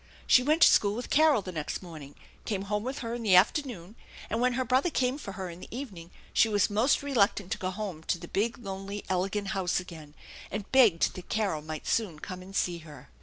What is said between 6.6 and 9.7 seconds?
most reluctant to go home to the big, lonely, elegant